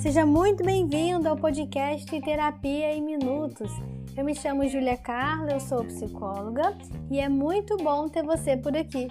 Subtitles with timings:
[0.00, 3.70] Seja muito bem-vindo ao podcast Terapia em Minutos.
[4.16, 6.76] Eu me chamo Júlia Carla, eu sou psicóloga
[7.10, 9.06] e é muito bom ter você por aqui.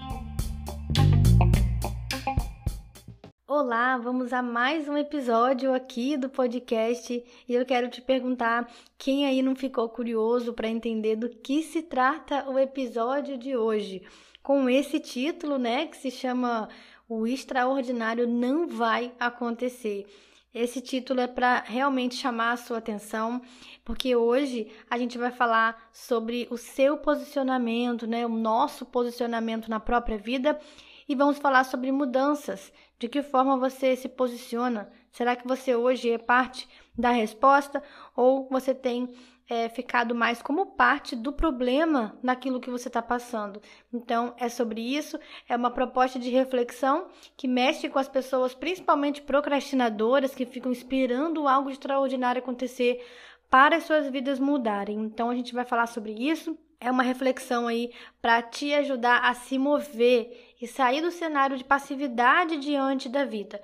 [3.48, 9.26] Olá, vamos a mais um episódio aqui do podcast e eu quero te perguntar quem
[9.26, 14.04] aí não ficou curioso para entender do que se trata o episódio de hoje,
[14.44, 16.70] com esse título, né, que se chama
[17.12, 20.06] O Extraordinário Não Vai Acontecer.
[20.54, 23.42] Esse título é para realmente chamar a sua atenção,
[23.84, 29.80] porque hoje a gente vai falar sobre o seu posicionamento, né, o nosso posicionamento na
[29.80, 30.60] própria vida
[31.08, 34.88] e vamos falar sobre mudanças, de que forma você se posiciona.
[35.12, 37.82] Será que você hoje é parte da resposta
[38.16, 39.10] ou você tem
[39.50, 43.60] é, ficado mais como parte do problema naquilo que você está passando.
[43.92, 45.20] Então, é sobre isso.
[45.48, 51.48] É uma proposta de reflexão que mexe com as pessoas, principalmente procrastinadoras, que ficam esperando
[51.48, 53.04] algo extraordinário acontecer
[53.50, 55.00] para as suas vidas mudarem.
[55.00, 56.56] Então, a gente vai falar sobre isso.
[56.80, 61.64] É uma reflexão aí para te ajudar a se mover e sair do cenário de
[61.64, 63.60] passividade diante da vida.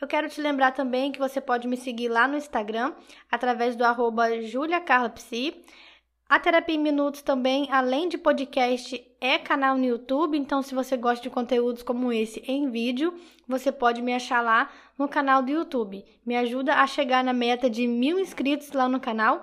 [0.00, 2.94] Eu quero te lembrar também que você pode me seguir lá no Instagram,
[3.30, 5.62] através do arroba juliacarlapsi.
[6.28, 10.36] A Terapia em Minutos também, além de podcast, é canal no YouTube.
[10.36, 13.14] Então, se você gosta de conteúdos como esse em vídeo,
[13.46, 16.04] você pode me achar lá no canal do YouTube.
[16.24, 19.42] Me ajuda a chegar na meta de mil inscritos lá no canal.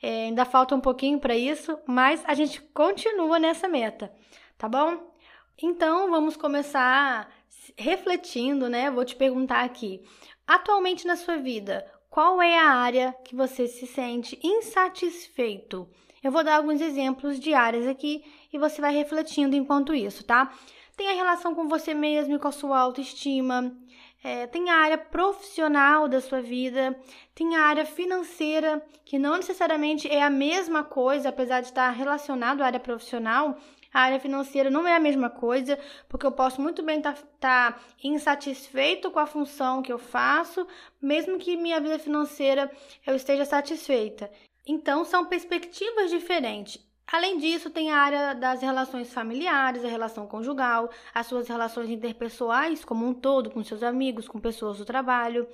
[0.00, 4.12] É, ainda falta um pouquinho para isso, mas a gente continua nessa meta,
[4.58, 5.16] tá bom?
[5.60, 7.28] Então, vamos começar
[7.76, 8.90] refletindo, né?
[8.90, 10.02] Vou te perguntar aqui.
[10.46, 15.88] Atualmente na sua vida, qual é a área que você se sente insatisfeito?
[16.22, 20.52] Eu vou dar alguns exemplos de áreas aqui e você vai refletindo enquanto isso, tá?
[20.96, 23.76] Tem a relação com você mesmo e com a sua autoestima,
[24.24, 26.98] é, tem a área profissional da sua vida,
[27.32, 32.60] tem a área financeira, que não necessariamente é a mesma coisa, apesar de estar relacionado
[32.60, 33.56] à área profissional,
[33.92, 37.72] a área financeira não é a mesma coisa, porque eu posso muito bem estar tá,
[37.72, 40.66] tá insatisfeito com a função que eu faço,
[41.00, 42.70] mesmo que minha vida financeira
[43.06, 44.30] eu esteja satisfeita.
[44.66, 46.84] Então, são perspectivas diferentes.
[47.06, 52.84] Além disso, tem a área das relações familiares, a relação conjugal, as suas relações interpessoais
[52.84, 55.46] como um todo, com seus amigos, com pessoas do trabalho.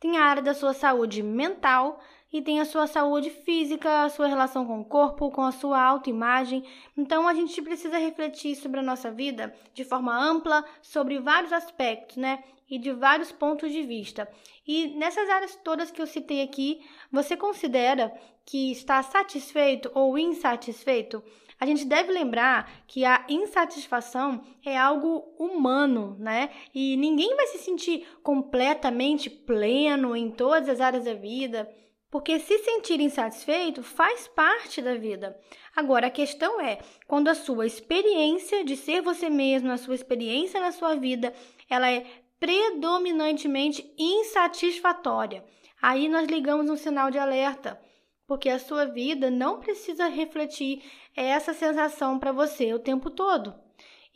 [0.00, 2.00] Tem a área da sua saúde mental,
[2.32, 5.82] e tem a sua saúde física, a sua relação com o corpo, com a sua
[5.82, 6.64] autoimagem.
[6.96, 12.16] Então a gente precisa refletir sobre a nossa vida de forma ampla, sobre vários aspectos,
[12.16, 12.42] né?
[12.68, 14.28] E de vários pontos de vista.
[14.66, 16.80] E nessas áreas todas que eu citei aqui,
[17.12, 18.12] você considera
[18.44, 21.22] que está satisfeito ou insatisfeito?
[21.58, 26.50] A gente deve lembrar que a insatisfação é algo humano, né?
[26.74, 31.72] E ninguém vai se sentir completamente pleno em todas as áreas da vida.
[32.16, 35.38] Porque se sentir insatisfeito faz parte da vida.
[35.76, 40.58] Agora, a questão é, quando a sua experiência de ser você mesmo, a sua experiência
[40.58, 41.34] na sua vida,
[41.68, 42.06] ela é
[42.40, 45.44] predominantemente insatisfatória.
[45.82, 47.78] Aí nós ligamos um sinal de alerta,
[48.26, 50.82] porque a sua vida não precisa refletir
[51.14, 53.52] essa sensação para você o tempo todo.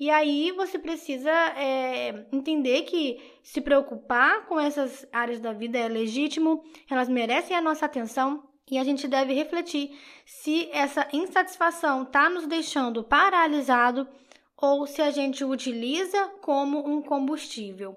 [0.01, 5.89] E aí você precisa é, entender que se preocupar com essas áreas da vida é
[5.89, 9.95] legítimo, elas merecem a nossa atenção e a gente deve refletir
[10.25, 14.09] se essa insatisfação está nos deixando paralisado
[14.57, 17.95] ou se a gente utiliza como um combustível.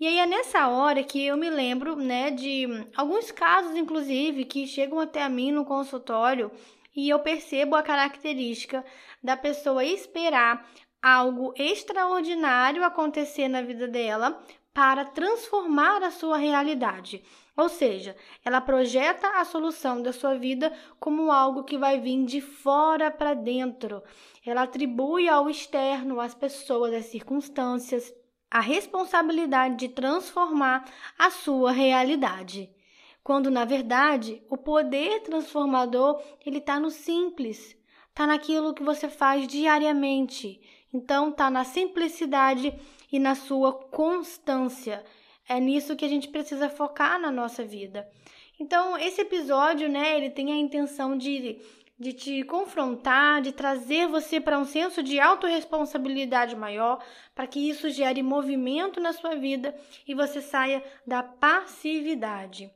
[0.00, 2.66] E aí é nessa hora que eu me lembro, né, de
[2.96, 6.50] alguns casos, inclusive, que chegam até a mim no consultório
[6.96, 8.84] e eu percebo a característica
[9.22, 10.68] da pessoa esperar
[11.04, 14.42] algo extraordinário acontecer na vida dela
[14.72, 17.22] para transformar a sua realidade.
[17.54, 22.40] Ou seja, ela projeta a solução da sua vida como algo que vai vir de
[22.40, 24.02] fora para dentro.
[24.46, 28.10] Ela atribui ao externo, às pessoas, às circunstâncias,
[28.50, 32.74] a responsabilidade de transformar a sua realidade.
[33.22, 37.76] Quando na verdade o poder transformador ele está no simples,
[38.08, 40.62] está naquilo que você faz diariamente
[40.94, 42.72] então, tá na simplicidade
[43.10, 45.04] e na sua constância.
[45.48, 48.08] É nisso que a gente precisa focar na nossa vida.
[48.60, 51.58] Então, esse episódio, né, ele tem a intenção de,
[51.98, 57.04] de te confrontar, de trazer você para um senso de autorresponsabilidade maior,
[57.34, 59.74] para que isso gere movimento na sua vida
[60.06, 62.70] e você saia da passividade.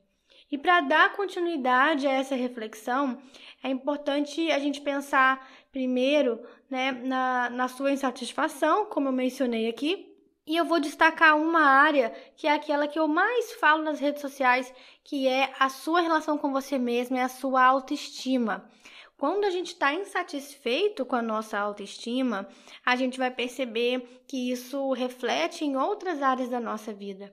[0.51, 3.21] E para dar continuidade a essa reflexão,
[3.63, 10.05] é importante a gente pensar primeiro né, na, na sua insatisfação, como eu mencionei aqui,
[10.49, 14.19] E eu vou destacar uma área que é aquela que eu mais falo nas redes
[14.19, 14.73] sociais,
[15.03, 18.67] que é a sua relação com você mesmo, é a sua autoestima.
[19.15, 22.47] Quando a gente está insatisfeito com a nossa autoestima,
[22.83, 27.31] a gente vai perceber que isso reflete em outras áreas da nossa vida.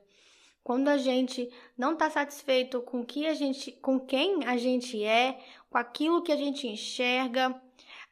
[0.63, 5.39] Quando a gente não está satisfeito com que a gente, com quem a gente é,
[5.71, 7.59] com aquilo que a gente enxerga,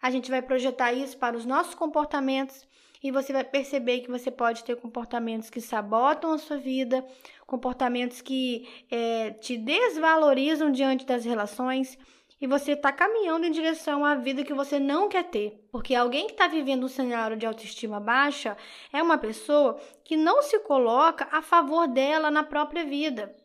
[0.01, 2.67] a gente vai projetar isso para os nossos comportamentos
[3.03, 7.05] e você vai perceber que você pode ter comportamentos que sabotam a sua vida,
[7.45, 11.97] comportamentos que é, te desvalorizam diante das relações
[12.39, 15.65] e você está caminhando em direção à vida que você não quer ter.
[15.71, 18.57] Porque alguém que está vivendo um cenário de autoestima baixa
[18.91, 23.35] é uma pessoa que não se coloca a favor dela na própria vida.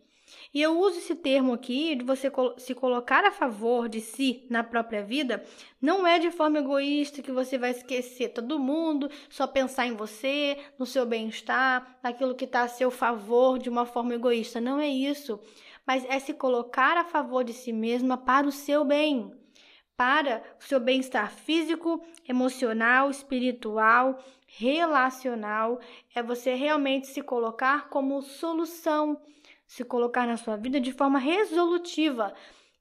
[0.53, 4.65] E eu uso esse termo aqui de você se colocar a favor de si na
[4.65, 5.45] própria vida,
[5.81, 10.59] não é de forma egoísta que você vai esquecer todo mundo, só pensar em você,
[10.79, 14.61] no seu bem-estar, naquilo que está a seu favor de uma forma egoísta.
[14.61, 15.41] Não é isso
[15.87, 19.33] mas é se colocar a favor de si mesma para o seu bem,
[19.97, 25.81] para o seu bem-estar físico, emocional, espiritual, relacional.
[26.15, 29.21] É você realmente se colocar como solução,
[29.71, 32.35] se colocar na sua vida de forma resolutiva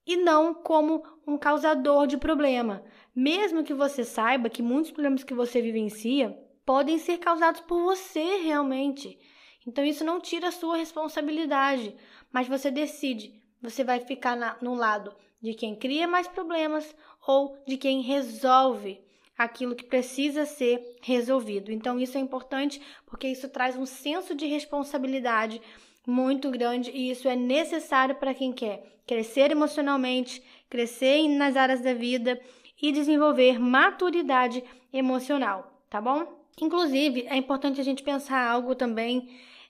[0.07, 2.83] e não como um causador de problema.
[3.15, 8.37] Mesmo que você saiba que muitos problemas que você vivencia podem ser causados por você
[8.37, 9.19] realmente.
[9.67, 11.95] Então isso não tira a sua responsabilidade
[12.31, 13.39] mas você decide.
[13.61, 16.95] Você vai ficar na, no lado de quem cria mais problemas
[17.27, 18.99] ou de quem resolve
[19.37, 21.71] aquilo que precisa ser resolvido.
[21.71, 25.61] Então, isso é importante porque isso traz um senso de responsabilidade
[26.05, 31.93] muito grande e isso é necessário para quem quer crescer emocionalmente, crescer nas áreas da
[31.93, 32.39] vida
[32.81, 34.63] e desenvolver maturidade
[34.93, 36.39] emocional, tá bom?
[36.61, 39.29] Inclusive, é importante a gente pensar algo também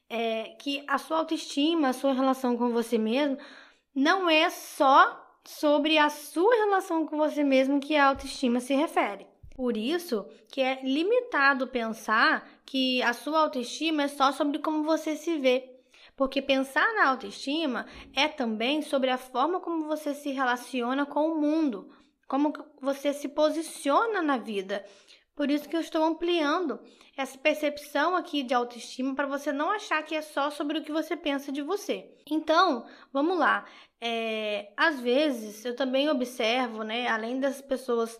[0.09, 3.37] é, que a sua autoestima, a sua relação com você mesmo,
[3.95, 9.25] não é só sobre a sua relação com você mesmo que a autoestima se refere.
[9.55, 15.15] Por isso que é limitado pensar que a sua autoestima é só sobre como você
[15.15, 15.69] se vê.
[16.19, 21.39] Porque pensar na autoestima é também sobre a forma como você se relaciona com o
[21.39, 21.89] mundo,
[22.27, 22.51] como
[22.81, 24.86] você se posiciona na vida.
[25.33, 26.77] Por isso que eu estou ampliando
[27.16, 30.92] essa percepção aqui de autoestima para você não achar que é só sobre o que
[30.92, 32.13] você pensa de você.
[32.30, 33.63] Então, vamos lá.
[34.01, 38.19] É, às vezes eu também observo, né, além das pessoas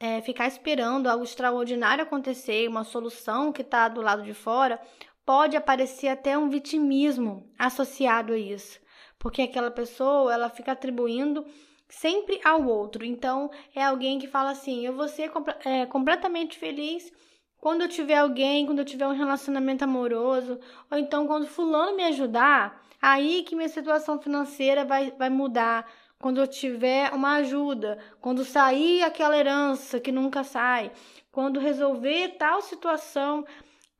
[0.00, 4.80] é, ficar esperando algo extraordinário acontecer, uma solução que está do lado de fora,
[5.26, 8.80] pode aparecer até um vitimismo associado a isso,
[9.18, 11.44] porque aquela pessoa ela fica atribuindo
[11.88, 13.04] sempre ao outro.
[13.04, 15.30] Então, é alguém que fala assim: eu vou ser
[15.64, 17.12] é, completamente feliz
[17.58, 22.04] quando eu tiver alguém, quando eu tiver um relacionamento amoroso, ou então quando fulano me
[22.04, 25.90] ajudar, aí que minha situação financeira vai, vai mudar.
[26.18, 30.90] Quando eu tiver uma ajuda, quando sair aquela herança que nunca sai,
[31.30, 33.44] quando resolver tal situação,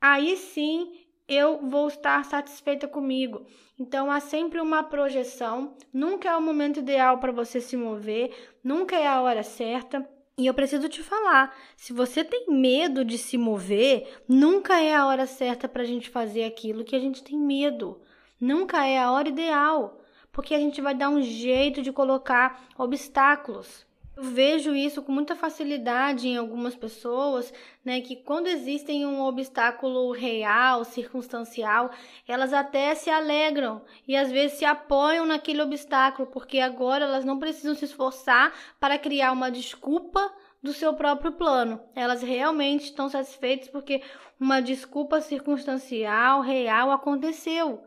[0.00, 3.46] aí sim eu vou estar satisfeita comigo.
[3.78, 8.32] Então há sempre uma projeção, nunca é o momento ideal para você se mover,
[8.62, 10.08] nunca é a hora certa.
[10.38, 15.06] E eu preciso te falar: se você tem medo de se mover, nunca é a
[15.06, 18.00] hora certa para a gente fazer aquilo que a gente tem medo.
[18.40, 19.98] Nunca é a hora ideal,
[20.30, 23.85] porque a gente vai dar um jeito de colocar obstáculos.
[24.16, 27.52] Eu vejo isso com muita facilidade em algumas pessoas,
[27.84, 31.90] né, que quando existem um obstáculo real, circunstancial,
[32.26, 37.38] elas até se alegram e às vezes se apoiam naquele obstáculo, porque agora elas não
[37.38, 40.32] precisam se esforçar para criar uma desculpa
[40.62, 41.78] do seu próprio plano.
[41.94, 44.02] Elas realmente estão satisfeitas porque
[44.40, 47.84] uma desculpa circunstancial, real aconteceu.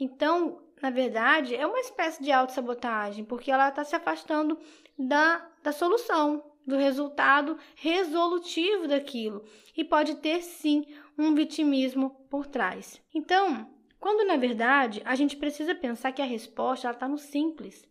[0.00, 4.58] Então, na verdade, é uma espécie de autossabotagem, porque ela está se afastando
[4.98, 9.44] da, da solução, do resultado resolutivo daquilo.
[9.76, 10.84] E pode ter sim
[11.16, 13.00] um vitimismo por trás.
[13.14, 17.84] Então, quando na verdade a gente precisa pensar que a resposta está no simples,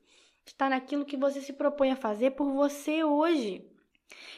[0.45, 3.65] está naquilo que você se propõe a fazer por você hoje.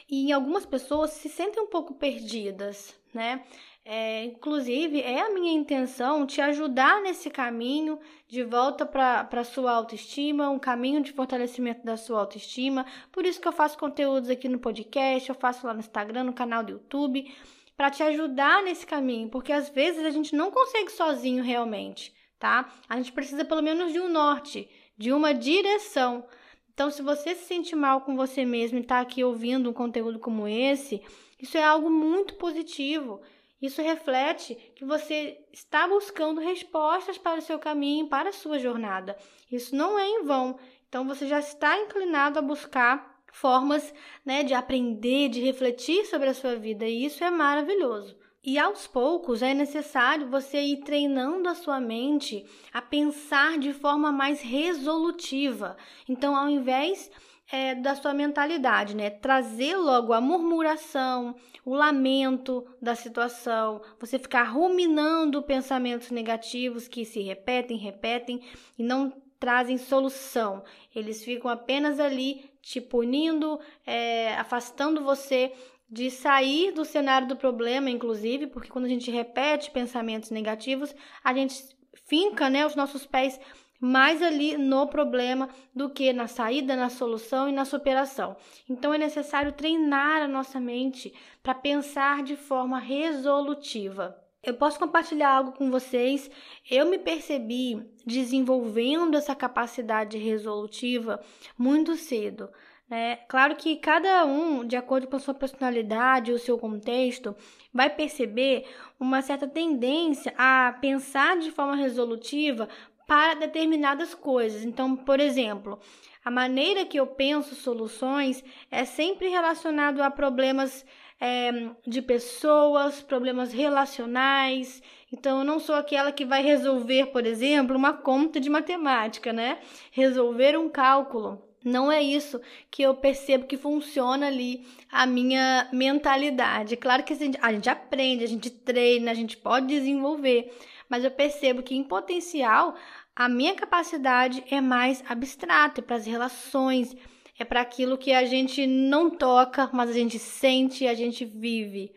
[0.08, 3.44] E algumas pessoas se sentem um pouco perdidas, né?
[3.90, 9.72] É, inclusive, é a minha intenção te ajudar nesse caminho de volta para a sua
[9.72, 12.84] autoestima, um caminho de fortalecimento da sua autoestima.
[13.10, 16.34] Por isso que eu faço conteúdos aqui no podcast, eu faço lá no Instagram, no
[16.34, 17.34] canal do YouTube,
[17.78, 22.70] para te ajudar nesse caminho, porque às vezes a gente não consegue sozinho realmente, tá?
[22.90, 24.68] A gente precisa pelo menos de um norte,
[24.98, 26.26] de uma direção.
[26.74, 30.18] Então, se você se sente mal com você mesmo e está aqui ouvindo um conteúdo
[30.18, 31.00] como esse,
[31.40, 33.22] isso é algo muito positivo
[33.60, 39.16] Isso reflete que você está buscando respostas para o seu caminho, para a sua jornada.
[39.50, 40.58] Isso não é em vão.
[40.88, 43.92] Então você já está inclinado a buscar formas
[44.24, 48.16] né, de aprender, de refletir sobre a sua vida, e isso é maravilhoso.
[48.42, 54.10] E aos poucos é necessário você ir treinando a sua mente a pensar de forma
[54.10, 55.76] mais resolutiva.
[56.08, 57.10] Então, ao invés
[57.50, 59.10] é, da sua mentalidade, né?
[59.10, 67.20] Trazer logo a murmuração, o lamento da situação, você ficar ruminando pensamentos negativos que se
[67.20, 68.40] repetem, repetem
[68.78, 70.62] e não trazem solução.
[70.94, 75.52] Eles ficam apenas ali te punindo, é, afastando você
[75.90, 81.32] de sair do cenário do problema, inclusive, porque quando a gente repete pensamentos negativos, a
[81.32, 81.64] gente
[82.06, 83.40] finca né, os nossos pés
[83.80, 88.36] mais ali no problema do que na saída, na solução e na superação.
[88.68, 94.16] Então é necessário treinar a nossa mente para pensar de forma resolutiva.
[94.42, 96.30] Eu posso compartilhar algo com vocês.
[96.70, 101.20] Eu me percebi desenvolvendo essa capacidade resolutiva
[101.56, 102.48] muito cedo.
[102.88, 103.16] Né?
[103.28, 107.36] Claro que cada um, de acordo com a sua personalidade, o seu contexto,
[107.72, 108.64] vai perceber
[108.98, 112.68] uma certa tendência a pensar de forma resolutiva
[113.08, 114.62] para determinadas coisas.
[114.62, 115.80] Então, por exemplo,
[116.22, 120.84] a maneira que eu penso soluções é sempre relacionado a problemas
[121.18, 124.82] é, de pessoas, problemas relacionais.
[125.10, 129.58] Então, eu não sou aquela que vai resolver, por exemplo, uma conta de matemática, né?
[129.90, 131.47] Resolver um cálculo.
[131.68, 136.76] Não é isso que eu percebo que funciona ali a minha mentalidade.
[136.76, 140.52] Claro que a gente, a gente aprende, a gente treina, a gente pode desenvolver,
[140.88, 142.74] mas eu percebo que em potencial
[143.14, 146.96] a minha capacidade é mais abstrata, é para as relações,
[147.38, 151.92] é para aquilo que a gente não toca, mas a gente sente, a gente vive.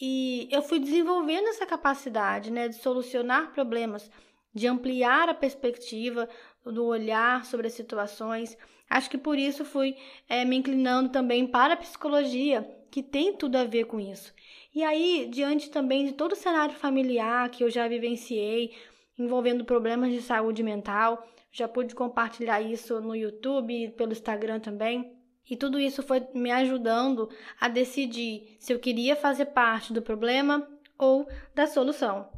[0.00, 4.10] E eu fui desenvolvendo essa capacidade, né, de solucionar problemas,
[4.54, 6.28] de ampliar a perspectiva
[6.64, 8.56] do olhar sobre as situações.
[8.88, 9.96] Acho que por isso fui
[10.28, 14.32] é, me inclinando também para a psicologia, que tem tudo a ver com isso.
[14.74, 18.72] E aí, diante também de todo o cenário familiar que eu já vivenciei,
[19.18, 21.26] envolvendo problemas de saúde mental.
[21.50, 25.12] Já pude compartilhar isso no YouTube e pelo Instagram também.
[25.48, 27.28] E tudo isso foi me ajudando
[27.60, 30.66] a decidir se eu queria fazer parte do problema
[30.98, 32.28] ou da solução.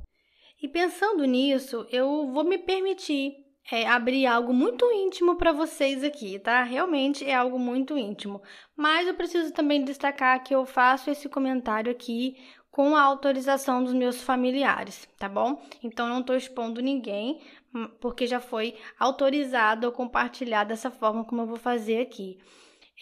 [0.61, 6.38] E pensando nisso, eu vou me permitir é, abrir algo muito íntimo para vocês aqui,
[6.38, 6.62] tá?
[6.62, 8.40] Realmente é algo muito íntimo.
[8.76, 12.37] Mas eu preciso também destacar que eu faço esse comentário aqui
[12.70, 15.62] com a autorização dos meus familiares, tá bom?
[15.82, 17.40] Então não estou expondo ninguém,
[17.75, 22.38] hum, porque já foi autorizado a compartilhar dessa forma como eu vou fazer aqui.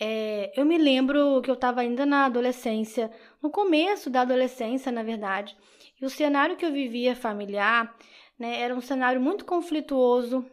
[0.01, 3.11] É, eu me lembro que eu estava ainda na adolescência,
[3.43, 5.57] no começo da adolescência, na verdade,
[6.01, 7.97] e o cenário que eu vivia familiar
[8.39, 10.45] né, era um cenário muito conflituoso,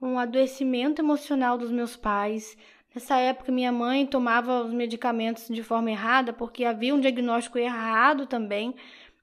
[0.00, 2.56] um adoecimento emocional dos meus pais,
[2.94, 8.26] Nessa época, minha mãe tomava os medicamentos de forma errada porque havia um diagnóstico errado
[8.26, 8.74] também.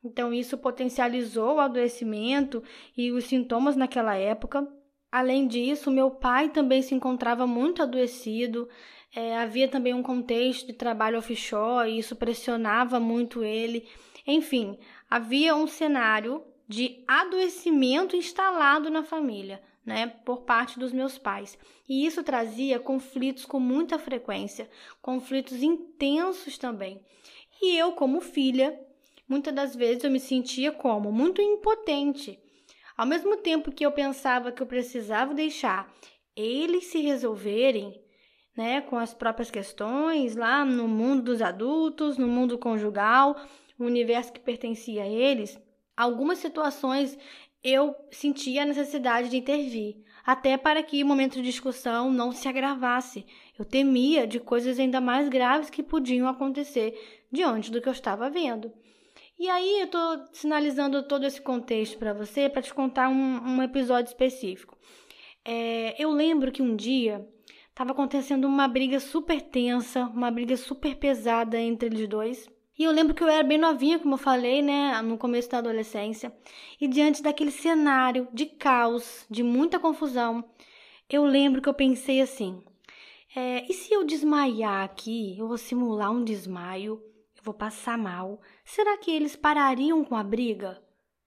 [0.04, 2.64] Então, isso potencializou o adoecimento
[2.96, 4.66] e os sintomas naquela época.
[5.12, 8.70] Além disso, meu pai também se encontrava muito adoecido.
[9.14, 13.86] É, havia também um contexto de trabalho offshore e isso pressionava muito ele.
[14.26, 14.78] Enfim,
[15.10, 21.58] havia um cenário de adoecimento instalado na família né, por parte dos meus pais.
[21.88, 24.70] E isso trazia conflitos com muita frequência,
[25.02, 27.02] conflitos intensos também.
[27.62, 28.78] E eu, como filha,
[29.30, 32.38] muitas das vezes eu me sentia como muito impotente.
[32.98, 35.90] Ao mesmo tempo que eu pensava que eu precisava deixar
[36.36, 38.00] eles se resolverem,
[38.56, 43.36] né, com as próprias questões lá no mundo dos adultos, no mundo conjugal,
[43.80, 45.60] o universo que pertencia a eles,
[45.96, 47.18] algumas situações
[47.64, 52.48] eu sentia a necessidade de intervir, até para que o momento de discussão não se
[52.48, 53.26] agravasse.
[53.58, 58.30] Eu temia de coisas ainda mais graves que podiam acontecer diante do que eu estava
[58.30, 58.72] vendo.
[59.40, 63.64] E aí eu estou sinalizando todo esse contexto para você para te contar um, um
[63.64, 64.78] episódio específico.
[65.46, 67.28] É, eu lembro que um dia
[67.70, 72.50] estava acontecendo uma briga super tensa, uma briga super pesada entre eles dois.
[72.78, 75.58] E eu lembro que eu era bem novinha, como eu falei, né, no começo da
[75.58, 76.32] adolescência,
[76.80, 80.48] e diante daquele cenário de caos, de muita confusão,
[81.10, 82.62] eu lembro que eu pensei assim:
[83.36, 87.02] é, e se eu desmaiar aqui, eu vou simular um desmaio,
[87.36, 90.82] eu vou passar mal, será que eles parariam com a briga?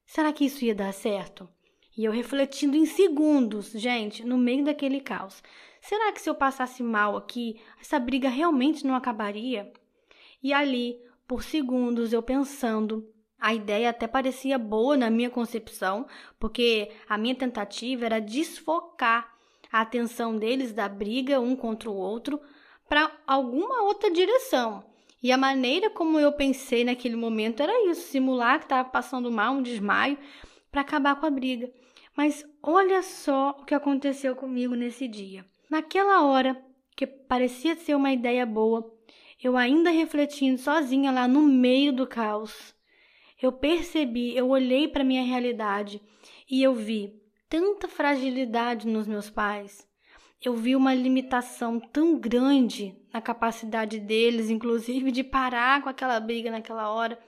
[0.07, 1.49] Será que isso ia dar certo?
[1.97, 5.43] E eu refletindo em segundos, gente, no meio daquele caos.
[5.81, 9.73] Será que se eu passasse mal aqui, essa briga realmente não acabaria?
[10.43, 10.99] E ali,
[11.31, 13.09] por segundos eu pensando,
[13.39, 16.05] A ideia até parecia boa na minha concepção,
[16.41, 19.33] porque a minha tentativa era desfocar
[19.71, 22.41] a atenção deles da briga um contra o outro
[22.89, 24.85] para alguma outra direção.
[25.23, 29.55] E a maneira como eu pensei naquele momento era isso: simular que estava passando mal,
[29.55, 30.19] um desmaio,
[30.69, 31.73] para acabar com a briga.
[32.17, 35.47] Mas olha só o que aconteceu comigo nesse dia.
[35.71, 36.61] Naquela hora,
[36.97, 38.83] que parecia ser uma ideia boa,
[39.43, 42.75] eu ainda refletindo sozinha lá no meio do caos,
[43.41, 46.01] eu percebi, eu olhei para minha realidade
[46.51, 47.19] e eu vi
[47.49, 49.89] tanta fragilidade nos meus pais.
[50.43, 56.51] Eu vi uma limitação tão grande na capacidade deles, inclusive de parar com aquela briga
[56.51, 57.19] naquela hora,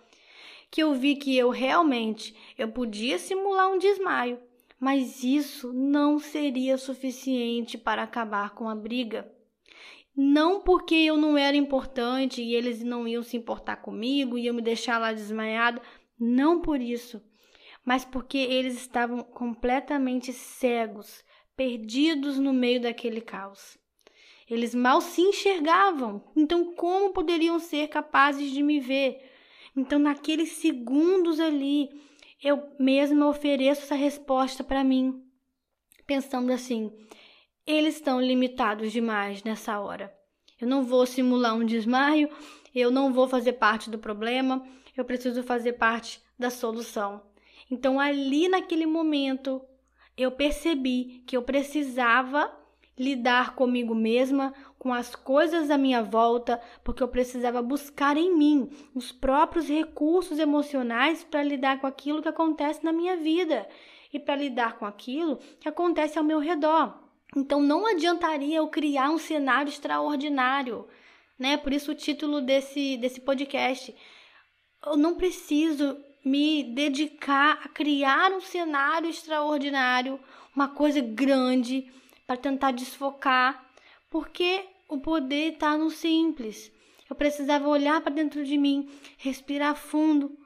[0.71, 4.39] que eu vi que eu realmente eu podia simular um desmaio,
[4.79, 9.31] mas isso não seria suficiente para acabar com a briga.
[10.15, 14.61] Não porque eu não era importante e eles não iam se importar comigo eu me
[14.61, 15.81] deixar lá desmaiada,
[16.19, 17.23] não por isso,
[17.85, 21.25] mas porque eles estavam completamente cegos,
[21.57, 23.79] perdidos no meio daquele caos.
[24.49, 29.31] Eles mal se enxergavam, então como poderiam ser capazes de me ver?
[29.75, 31.89] Então, naqueles segundos ali,
[32.43, 35.25] eu mesma ofereço essa resposta para mim,
[36.07, 36.93] pensando assim:
[37.67, 40.13] eles estão limitados demais nessa hora.
[40.61, 42.29] Eu não vou simular um desmaio,
[42.75, 44.65] eu não vou fazer parte do problema,
[44.97, 47.23] eu preciso fazer parte da solução.
[47.71, 49.63] Então, ali naquele momento,
[50.17, 52.53] eu percebi que eu precisava
[52.99, 58.71] lidar comigo mesma, com as coisas à minha volta, porque eu precisava buscar em mim
[58.95, 63.67] os próprios recursos emocionais para lidar com aquilo que acontece na minha vida
[64.13, 67.02] e para lidar com aquilo que acontece ao meu redor.
[67.35, 70.87] Então não adiantaria eu criar um cenário extraordinário,
[71.39, 71.57] né?
[71.57, 73.95] Por isso o título desse desse podcast
[74.85, 80.21] eu não preciso me dedicar a criar um cenário extraordinário,
[80.55, 81.91] uma coisa grande
[82.27, 83.65] para tentar desfocar,
[84.11, 86.71] porque o poder está no simples.
[87.09, 90.37] Eu precisava olhar para dentro de mim, respirar fundo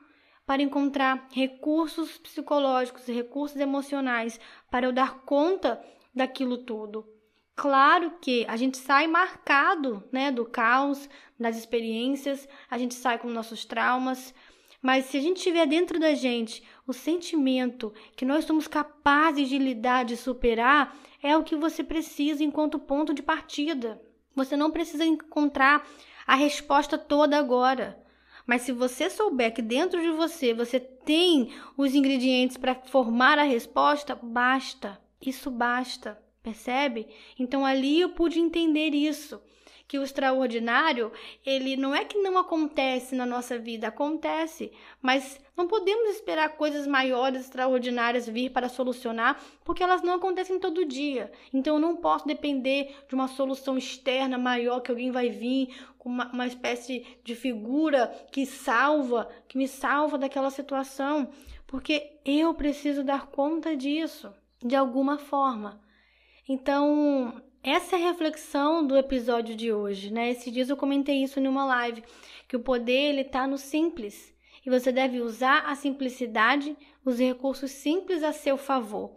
[0.46, 4.38] para encontrar recursos psicológicos e recursos emocionais
[4.70, 5.82] para eu dar conta
[6.16, 7.06] daquilo tudo.
[7.54, 13.28] Claro que a gente sai marcado, né, do caos, das experiências, a gente sai com
[13.28, 14.34] nossos traumas,
[14.82, 19.58] mas se a gente tiver dentro da gente o sentimento que nós somos capazes de
[19.58, 24.00] lidar, de superar, é o que você precisa enquanto ponto de partida.
[24.34, 25.86] Você não precisa encontrar
[26.26, 28.02] a resposta toda agora.
[28.46, 33.42] Mas se você souber que dentro de você você tem os ingredientes para formar a
[33.42, 35.00] resposta, basta.
[35.20, 36.22] Isso basta.
[36.42, 37.08] Percebe?
[37.36, 39.42] Então ali eu pude entender isso,
[39.88, 41.12] que o extraordinário,
[41.44, 46.86] ele não é que não acontece na nossa vida, acontece, mas não podemos esperar coisas
[46.86, 51.32] maiores, extraordinárias vir para solucionar, porque elas não acontecem todo dia.
[51.52, 56.08] Então eu não posso depender de uma solução externa maior que alguém vai vir com
[56.08, 61.28] uma, uma espécie de figura que salva, que me salva daquela situação,
[61.66, 64.32] porque eu preciso dar conta disso
[64.64, 65.80] de alguma forma.
[66.48, 70.30] Então, essa é a reflexão do episódio de hoje, né?
[70.30, 72.04] Esses dias eu comentei isso numa live,
[72.46, 74.34] que o poder ele tá no simples
[74.66, 79.16] e você deve usar a simplicidade, os recursos simples a seu favor.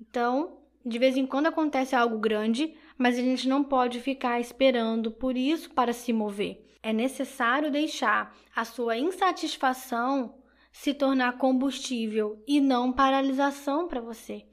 [0.00, 5.12] Então, de vez em quando acontece algo grande, mas a gente não pode ficar esperando
[5.12, 6.64] por isso para se mover.
[6.82, 10.34] É necessário deixar a sua insatisfação
[10.72, 14.44] se tornar combustível e não paralisação para você.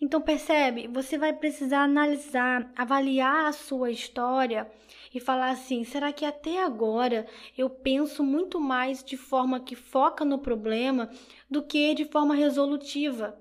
[0.00, 0.86] Então, percebe?
[0.86, 4.70] Você vai precisar analisar, avaliar a sua história
[5.12, 10.24] e falar assim: será que até agora eu penso muito mais de forma que foca
[10.24, 11.10] no problema
[11.50, 13.36] do que de forma resolutiva?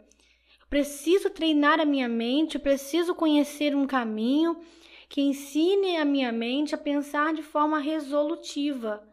[0.59, 4.59] Eu preciso treinar a minha mente, preciso conhecer um caminho
[5.07, 9.06] que ensine a minha mente a pensar de forma resolutiva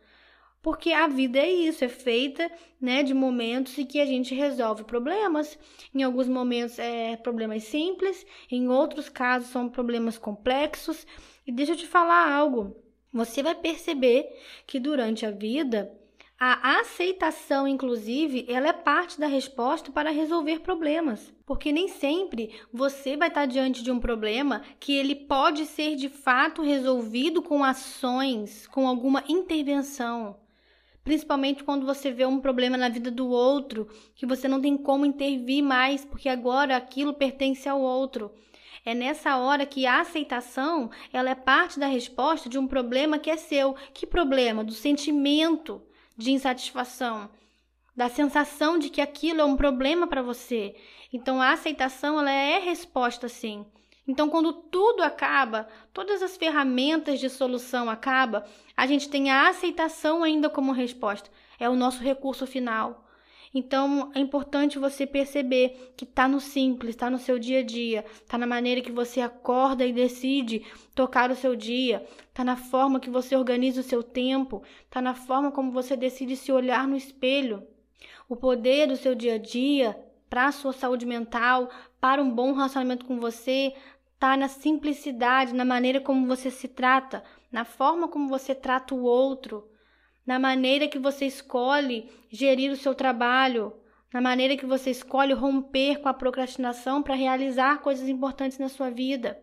[0.65, 2.51] porque a vida é isso, é feita,
[2.81, 5.59] né, de momentos em que a gente resolve problemas.
[5.95, 11.07] Em alguns momentos é problemas simples, em outros casos são problemas complexos.
[11.47, 12.75] E deixa eu te falar algo.
[13.13, 14.27] Você vai perceber
[14.67, 15.93] que durante a vida
[16.41, 23.19] a aceitação, inclusive, ela é parte da resposta para resolver problemas, porque nem sempre você
[23.19, 28.67] vai estar diante de um problema que ele pode ser de fato resolvido com ações,
[28.67, 30.43] com alguma intervenção
[31.05, 33.87] principalmente quando você vê um problema na vida do outro,
[34.17, 38.33] que você não tem como intervir mais, porque agora aquilo pertence ao outro.
[38.87, 43.31] É nessa hora que a aceitação, ela é parte da resposta de um problema que
[43.31, 43.75] é seu.
[43.95, 44.65] Que problema?
[44.65, 45.81] Do sentimento
[46.17, 47.31] de insatisfação.
[47.97, 50.75] da sensação de que aquilo é um problema para você.
[51.13, 53.65] Então a aceitação ela é resposta sim.
[54.07, 58.43] Então quando tudo acaba, todas as ferramentas de solução acabam,
[58.77, 61.31] a gente tem a aceitação ainda como resposta.
[61.59, 63.05] É o nosso recurso final.
[63.55, 68.05] Então é importante você perceber que está no simples, está no seu dia a dia,
[68.17, 72.99] está na maneira que você acorda e decide tocar o seu dia, está na forma
[72.99, 76.97] que você organiza o seu tempo, está na forma como você decide se olhar no
[76.97, 77.65] espelho.
[78.29, 79.97] O poder do seu dia a dia
[80.29, 83.73] para a sua saúde mental, para um bom relacionamento com você,
[84.25, 89.03] está na simplicidade, na maneira como você se trata, na forma como você trata o
[89.03, 89.69] outro
[90.27, 93.73] na maneira que você escolhe gerir o seu trabalho,
[94.13, 98.91] na maneira que você escolhe romper com a procrastinação para realizar coisas importantes na sua
[98.91, 99.39] vida.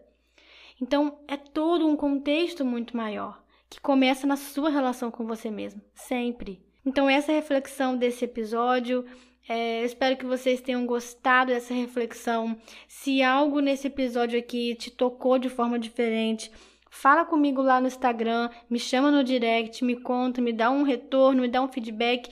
[0.81, 5.81] Então, é todo um contexto muito maior, que começa na sua relação com você mesmo,
[5.93, 6.65] sempre.
[6.83, 9.05] Então, essa é reflexão desse episódio.
[9.47, 12.57] É, espero que vocês tenham gostado dessa reflexão.
[12.87, 16.51] Se algo nesse episódio aqui te tocou de forma diferente,
[16.93, 21.41] Fala comigo lá no Instagram, me chama no direct, me conta, me dá um retorno,
[21.41, 22.29] me dá um feedback.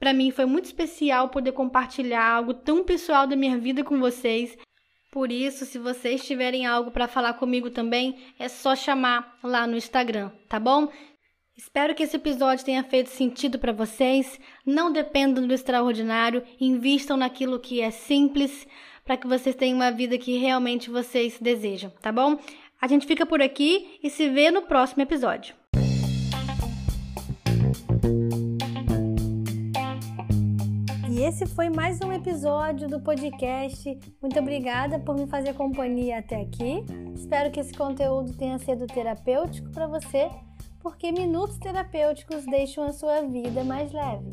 [0.00, 4.58] Para mim foi muito especial poder compartilhar algo tão pessoal da minha vida com vocês.
[5.12, 9.76] Por isso, se vocês tiverem algo para falar comigo também, é só chamar lá no
[9.76, 10.88] Instagram, tá bom?
[11.62, 14.40] Espero que esse episódio tenha feito sentido para vocês.
[14.64, 18.66] Não dependam do extraordinário, invistam naquilo que é simples
[19.04, 22.38] para que vocês tenham uma vida que realmente vocês desejam, tá bom?
[22.80, 25.54] A gente fica por aqui e se vê no próximo episódio.
[31.10, 33.98] E esse foi mais um episódio do podcast.
[34.22, 36.82] Muito obrigada por me fazer companhia até aqui.
[37.14, 40.30] Espero que esse conteúdo tenha sido terapêutico para você,
[40.80, 44.30] porque minutos terapêuticos deixam a sua vida mais leve.